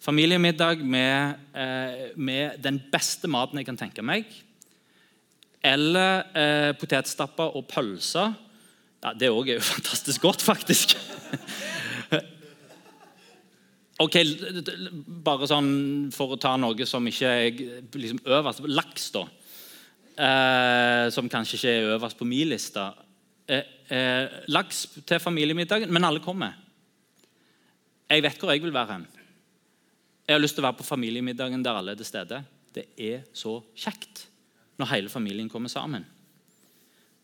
[0.00, 4.24] Familiemiddag med, eh, med den beste maten jeg kan tenke meg
[5.62, 8.34] eller eh, potetstapper og pølser.
[9.02, 10.96] Ja, det òg er jo fantastisk godt, faktisk.
[14.04, 14.18] ok,
[15.22, 15.70] Bare sånn
[16.14, 17.62] for å ta noe som ikke er
[17.94, 19.24] liksom øverst Laks, da.
[20.12, 22.82] Eh, som kanskje ikke er øverst på min liste.
[23.48, 26.58] Eh, eh, laks til familiemiddagen, men alle kommer.
[28.10, 29.06] Jeg vet hvor jeg vil være hen.
[30.28, 32.42] Jeg har lyst til å være på familiemiddagen der alle er til stede.
[32.74, 34.26] Det er så kjekt
[34.82, 36.04] når hele familien kommer sammen.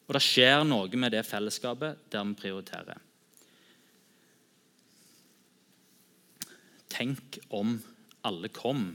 [0.06, 3.02] Og det skjer noe med det fellesskapet der vi prioriterer.
[6.88, 7.76] Tenk om
[8.26, 8.92] alle kom.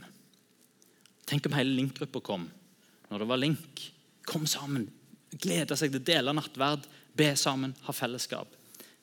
[1.30, 2.50] Tenk om hele Link-gruppa kom
[3.12, 3.84] når det var Link.
[4.26, 4.88] Kom sammen,
[5.44, 8.56] glede seg til å dele nattverd, be sammen, ha fellesskap.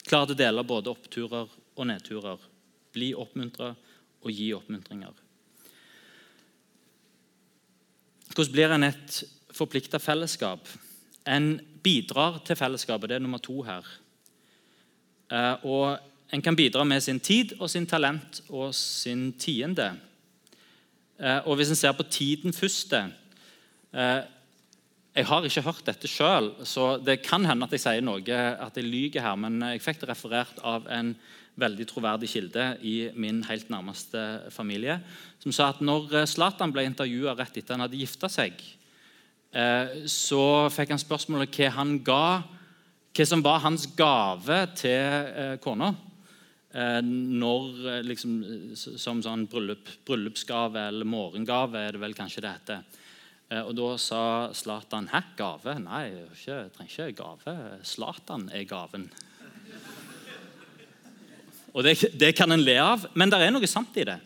[0.03, 2.41] Klar til å dele både oppturer og nedturer.
[2.91, 3.75] Bli oppmuntra
[4.25, 5.13] og gi oppmuntringer.
[8.33, 9.21] Hvordan blir en et
[9.57, 10.69] forplikta fellesskap.
[11.29, 13.11] En bidrar til fellesskapet.
[13.11, 13.87] Det er nummer to her.
[15.31, 15.99] Eh, og
[16.31, 19.97] En kan bidra med sin tid og sin talent og sin tiende.
[21.19, 24.23] Eh, og Hvis en ser på tiden først eh,
[25.15, 28.77] Jeg har ikke hørt dette sjøl, så det kan hende at jeg sier noe at
[28.77, 31.17] jeg lyver her, men jeg fikk det referert av en
[31.59, 35.01] veldig troverdig kilde i min helt nærmeste familie,
[35.43, 38.55] som sa at når Zlatan ble intervjua rett etter han hadde gifta seg,
[40.07, 42.25] så fikk han spørsmålet hva han ga,
[43.11, 45.91] hva som var hans gave til eh, kona.
[46.71, 48.37] Eh, når, liksom,
[48.79, 52.99] som sånn bryllup, bryllupsgave eller morgengave, er det vel kanskje det heter.
[53.67, 56.13] Og Da sa Zlatan 'hæ, gave?' Nei,
[56.47, 57.81] jeg trenger ikke gave.
[57.83, 59.11] Zlatan er gaven.
[61.75, 64.21] Og det, det kan en le av, men det er noe sant i det.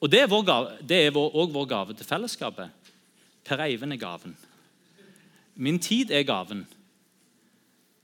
[0.00, 0.28] Og det er
[1.06, 2.70] er vår, vår gave til fellesskapet.
[3.48, 4.36] Per Eivind er gaven.
[5.56, 6.66] Min tid er gaven.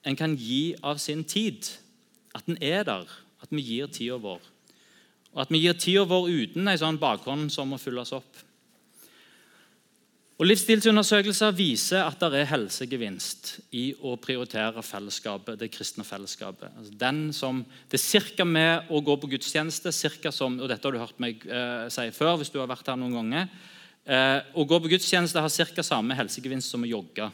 [0.04, 1.68] En kan gi av sin tid.
[2.34, 3.04] At den er der.
[3.44, 4.40] At vi gir tida vår.
[5.34, 8.44] Og at vi gir tida vår uten ei sånn bakhånd som må fylles opp.
[10.34, 16.72] Og Livsstilsundersøkelser viser at det er helsegevinst i å prioritere fellesskapet, det kristne fellesskapet.
[16.74, 18.46] Altså den som, det er ca.
[18.48, 22.08] med å gå på gudstjeneste cirka som, og Dette har du hørt meg eh, si
[22.16, 23.46] før hvis du har vært her noen ganger.
[24.04, 25.82] Eh, å gå på gudstjeneste har ca.
[25.82, 27.30] samme helsegevinst som å jogge.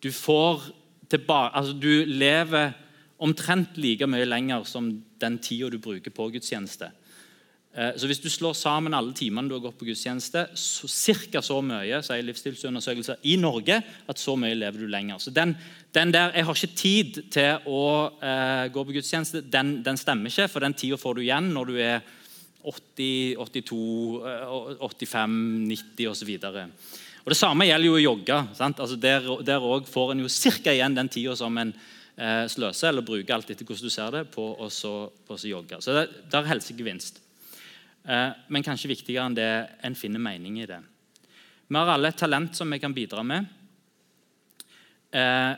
[0.00, 2.72] Du, tilbake, altså du lever
[3.18, 4.88] omtrent like mye lenger som
[5.20, 6.88] den tida du bruker på gudstjeneste.
[7.76, 11.42] Eh, så Hvis du slår sammen alle timene du har gått på gudstjeneste, så cirka
[11.44, 15.20] så mye sier livsstilsundersøkelser i Norge at så mye lever du lenger.
[15.20, 15.54] Så den,
[15.92, 20.30] den der 'jeg har ikke tid til å eh, gå på gudstjeneste', den, den, stemmer
[20.30, 20.48] ikke.
[20.48, 22.00] For den tida får du igjen når du er
[22.66, 23.78] 80, 82,
[24.82, 25.36] 85,
[25.70, 26.32] 90 osv.
[27.26, 28.38] Og Det samme gjelder jo å jogge.
[28.58, 33.06] Altså der òg får en jo cirka igjen den tida som en eh, sløser eller
[33.06, 35.80] bruker alt etter hvordan du ser det, på å, jogge.
[35.82, 37.22] Så det, det er helsegevinst.
[38.06, 39.50] Eh, men kanskje viktigere enn det
[39.86, 40.80] en finner mening i det.
[41.66, 43.46] Vi har alle et talent som vi kan bidra med.
[45.10, 45.52] Eh,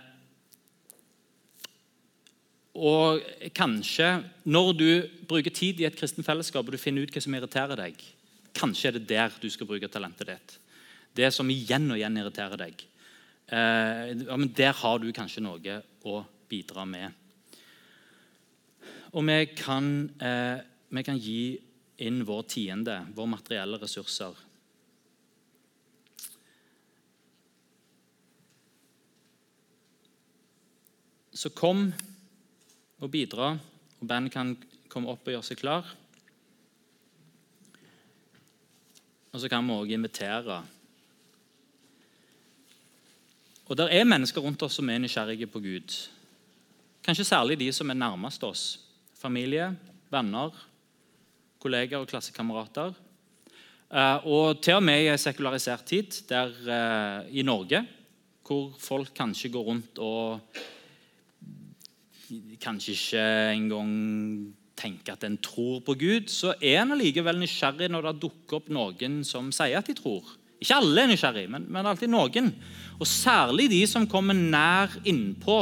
[2.78, 3.24] og
[3.56, 4.08] kanskje,
[4.46, 4.88] når du
[5.28, 8.00] bruker tid i et kristen fellesskap og du finner ut hva som irriterer deg,
[8.58, 10.56] kanskje er det der du skal bruke talentet ditt.
[11.18, 12.84] Det som igjen og igjen irriterer deg.
[13.48, 17.12] Eh, ja, men Der har du kanskje noe å bidra med.
[19.12, 20.10] Og vi kan,
[20.92, 21.56] vi kan gi
[22.04, 24.36] inn vår tiende, våre materielle ressurser.
[31.38, 31.92] Så kom
[32.98, 33.52] og bidra,
[34.00, 34.54] og bandet kan
[34.90, 35.88] komme opp og gjøre seg klar.
[39.32, 40.62] Og så kan vi òg invitere.
[43.68, 45.96] Og Det er mennesker rundt oss som er nysgjerrige på Gud.
[47.04, 48.80] Kanskje særlig de som er nærmest oss.
[49.14, 49.76] Familie,
[50.10, 50.54] venner,
[51.60, 52.94] kolleger og klassekamerater.
[53.88, 57.84] Eh, og til og med i en sekularisert tid, der eh, i Norge,
[58.44, 60.40] hvor folk kanskje går rundt og
[62.60, 63.92] kanskje ikke engang
[64.78, 68.68] tenker at en tror på Gud, så er en allikevel nysgjerrig når det dukker opp
[68.72, 70.26] noen som sier at de tror.
[70.58, 72.52] Ikke alle er nysgjerrig, men, men alltid noen.
[72.98, 75.58] Og særlig de som kommer nær innpå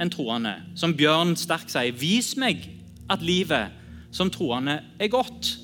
[0.00, 0.54] en troende.
[0.78, 2.64] Som Bjørn Sterk sier, 'Vis meg
[3.10, 3.76] at livet
[4.14, 5.56] som troende er godt.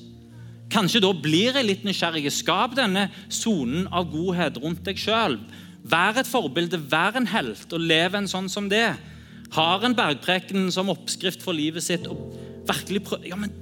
[0.71, 2.27] Kanskje da blir jeg litt nysgjerrig.
[2.31, 5.39] Skap denne sonen av godhet rundt deg sjøl.
[5.87, 8.91] Vær et forbilde, vær en helt, og lev en sånn som det.
[9.55, 12.19] Har en bergpreken som oppskrift for livet sitt og
[12.67, 13.53] virkelig prøver Ja, men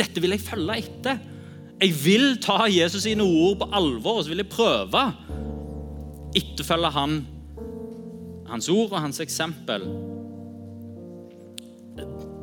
[0.00, 1.20] dette vil jeg følge etter.
[1.80, 5.04] Jeg vil ta Jesus sine ord på alvor, og så vil jeg prøve
[6.36, 7.20] etterfølge han,
[8.50, 9.86] hans ord og hans eksempel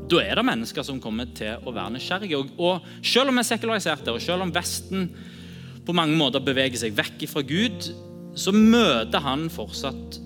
[0.08, 2.39] da er det mennesker som kommer til å være nysgjerrige.
[2.39, 5.10] Og, og Selv om vi er sekulariserte, og selv om Vesten
[5.88, 7.89] på mange måter beveger seg vekk fra Gud,
[8.38, 10.19] så møter han fortsatt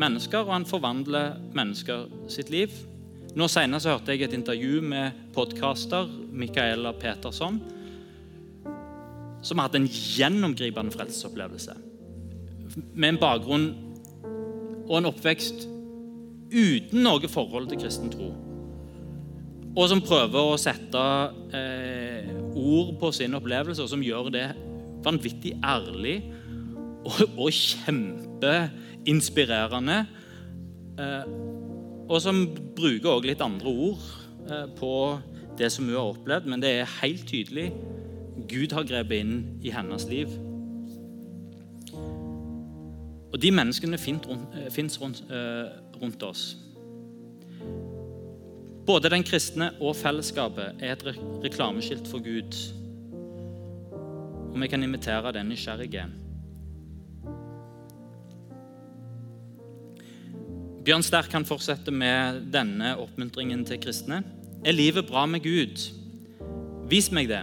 [0.00, 2.72] mennesker, og han forvandler mennesker sitt liv.
[3.34, 7.60] Nå Senest hørte jeg et intervju med podkaster Micaela Petersson,
[9.44, 11.76] som hatt en gjennomgripende frelsesopplevelse.
[12.94, 13.68] Med en bakgrunn
[14.88, 15.68] og en oppvekst
[16.54, 18.32] uten noe forhold til kristen tro
[19.74, 21.02] og som prøver å sette
[21.56, 24.46] eh, ord på sin opplevelse, og som gjør det
[25.04, 26.20] vanvittig ærlig
[27.04, 28.80] og, og kjempeinspirerende.
[30.98, 31.24] Eh,
[32.08, 32.44] og som
[32.76, 34.02] bruker også litt andre ord
[34.50, 34.94] eh, på
[35.58, 37.70] det som hun har opplevd, men det er helt tydelig
[38.50, 40.32] Gud har grepet inn i hennes liv.
[43.34, 45.70] Og de menneskene fins rundt, eh,
[46.02, 46.56] rundt oss.
[48.86, 51.06] Både den kristne og fellesskapet er et
[51.42, 52.58] reklameskilt for Gud.
[54.52, 56.23] Og vi kan invitere den nysgjerrige.
[60.84, 64.18] Bjørn Sterk kan fortsette med denne oppmuntringen til kristne.
[64.68, 65.80] Er livet bra med Gud?
[66.90, 67.40] Vis meg det.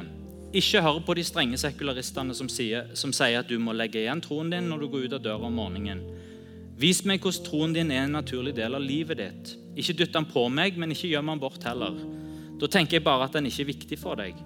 [0.53, 4.21] Ikke hør på de strenge sekularistene som sier, som sier at du må legge igjen
[4.21, 6.05] troen din når du går ut av døra om morgenen.
[6.77, 9.57] Vis meg hvordan troen din er en naturlig del av livet ditt.
[9.73, 11.97] Ikke dytt den på meg, men ikke gjem den bort heller.
[12.61, 14.37] Da tenker jeg bare at den ikke er viktig for deg.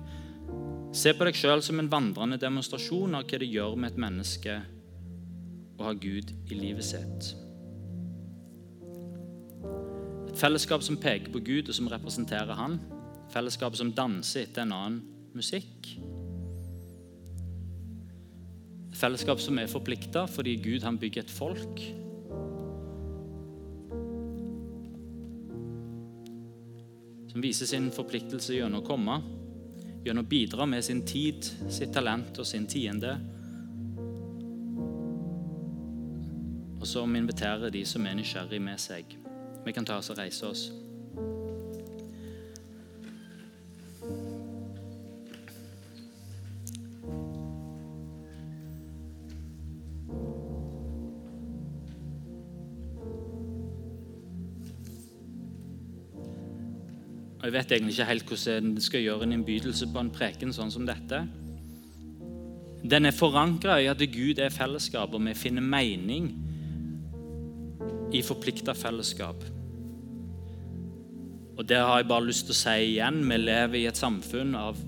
[0.95, 4.61] Se på deg sjøl som en vandrende demonstrasjon av hva det gjør med et menneske
[5.76, 7.36] å ha Gud i livet sitt.
[10.36, 12.79] Fellesskap som peker på Gud, og som representerer Han.
[13.31, 14.97] Fellesskap som danser etter en annen
[15.36, 15.95] musikk.
[18.95, 21.81] Fellesskap som er forplikta fordi Gud han bygger et folk.
[27.31, 29.17] Som viser sin forpliktelse gjennom å komme,
[30.05, 33.17] gjennom å bidra med sin tid, sitt talent og sin tiende.
[36.79, 39.17] Og som inviterer de som er nysgjerrig med seg.
[39.66, 40.68] Vi kan ta oss og reise oss.
[57.45, 60.53] Og Jeg vet egentlig ikke helt hvordan en skal gjøre en innbydelse på en preken
[60.53, 61.20] sånn som dette.
[62.86, 66.32] Den er forankra i at Gud er fellesskap, og vi finner mening
[68.13, 69.55] i forplikta fellesskap.
[71.56, 73.22] Og Det har jeg bare lyst til å si igjen.
[73.30, 74.80] Vi lever i et samfunn av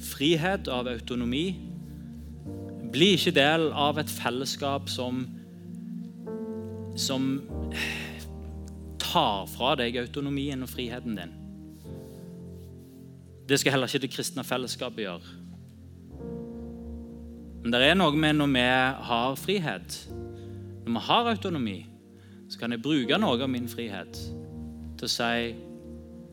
[0.00, 1.56] frihet, av autonomi.
[2.92, 5.22] Bli ikke del av et fellesskap som,
[6.96, 7.30] som
[9.00, 11.36] tar fra deg autonomien og friheten din.
[13.48, 15.36] Det skal heller ikke det kristne fellesskapet gjøre.
[17.60, 18.66] Men det er noe med når vi
[19.08, 19.96] har frihet,
[20.84, 21.78] når vi har autonomi,
[22.50, 24.16] så kan jeg bruke noe av min frihet
[24.98, 25.69] til å si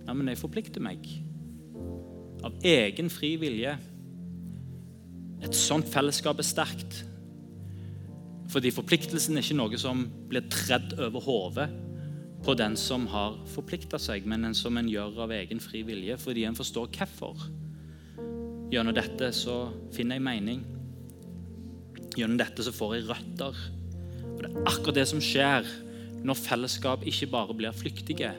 [0.08, 1.04] ja, men jeg forplikter meg.
[2.48, 3.76] Av egen fri vilje.
[5.44, 7.02] Et sånt fellesskap er sterkt.
[8.48, 11.68] Fordi forpliktelsen er ikke noe som blir tredd over hodet
[12.46, 16.16] på den som har forplikta seg, men en som en gjør av egen fri vilje
[16.22, 17.48] fordi en forstår hvorfor.
[18.72, 19.58] Gjennom dette så
[19.96, 20.64] finner jeg mening.
[22.16, 23.60] Gjennom dette så får jeg røtter.
[24.32, 25.68] Og Det er akkurat det som skjer
[26.28, 28.32] når fellesskap ikke bare blir flyktige.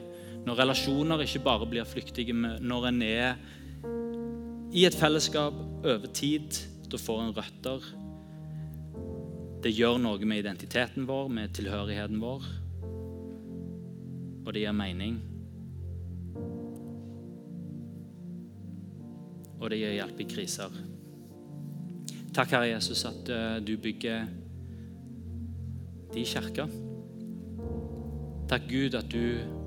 [0.49, 3.35] Når relasjoner ikke bare blir flyktige, når en er
[4.73, 5.53] i et fellesskap
[5.85, 6.57] over tid.
[6.89, 7.85] Da får en røtter.
[9.61, 12.47] Det gjør noe med identiteten vår, med tilhørigheten vår.
[14.47, 15.19] Og det gir mening.
[19.59, 20.81] Og det gir hjelp i kriser.
[22.33, 24.25] Takk, Herre Jesus, at eh, du bygger
[26.15, 26.73] de kirker.
[28.49, 29.58] Takk, Gud, at du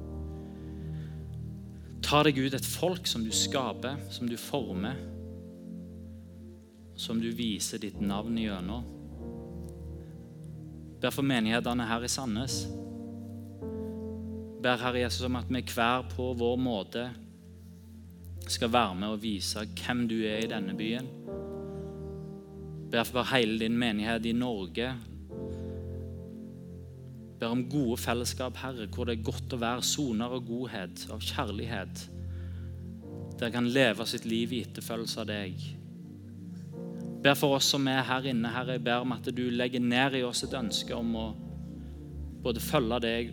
[2.02, 4.98] tar deg ut et folk som du skaper, som du former,
[6.98, 8.84] som du viser ditt navn gjennom.
[11.02, 12.62] Ber for menighetene her i Sandnes.
[14.62, 17.08] Ber Herre Jesus om at vi hver på vår måte
[18.46, 21.08] skal være med og vise hvem du er i denne byen.
[22.92, 24.92] Ber for hele din menighet i Norge.
[27.42, 31.24] Ber om gode fellesskap, Herre, hvor det er godt å være soner av godhet, av
[31.26, 32.04] kjærlighet.
[33.40, 35.64] Der kan leve sitt liv i etterfølgelse av deg.
[37.24, 38.76] Ber for oss som er her inne, Herre.
[38.76, 41.24] Jeg ber om at du legger ned i oss et ønske om å
[42.44, 43.32] både følge deg,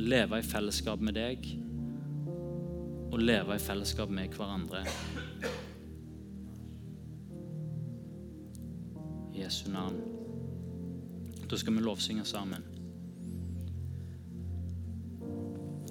[0.00, 1.50] leve i fellesskap med deg
[3.12, 4.80] og leve i fellesskap med hverandre.
[9.34, 10.00] I Jesu navn.
[11.44, 12.73] Da skal vi lovsynge sammen.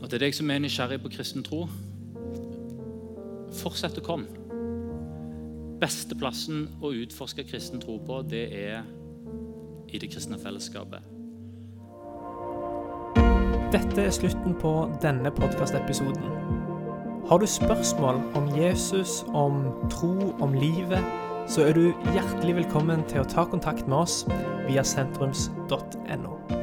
[0.04, 1.62] Og til deg som er nysgjerrig på kristen tro,
[3.56, 4.28] fortsett å komme.
[5.80, 8.84] Beste plassen å utforske kristen tro på, det er
[9.94, 11.08] i det kristne fellesskapet.
[13.74, 16.28] Dette er slutten på denne podkastepisoden.
[17.30, 21.00] Har du spørsmål om Jesus, om tro, om livet,
[21.48, 24.20] så er du hjertelig velkommen til å ta kontakt med oss
[24.68, 26.63] via sentrums.no.